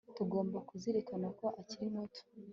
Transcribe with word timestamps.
Tugomba 0.17 0.57
kuzirikana 0.69 1.27
ko 1.39 1.45
akiri 1.61 1.87
muto 1.95 2.21